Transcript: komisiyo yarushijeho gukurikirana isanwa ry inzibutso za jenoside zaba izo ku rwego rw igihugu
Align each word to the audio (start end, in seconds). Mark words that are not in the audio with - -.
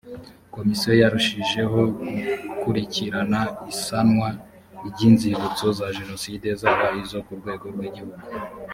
komisiyo 0.55 0.91
yarushijeho 1.01 1.79
gukurikirana 2.45 3.39
isanwa 3.73 4.29
ry 4.89 4.99
inzibutso 5.09 5.65
za 5.79 5.87
jenoside 5.97 6.47
zaba 6.61 6.87
izo 7.01 7.19
ku 7.25 7.33
rwego 7.39 7.65
rw 7.73 7.81
igihugu 7.89 8.19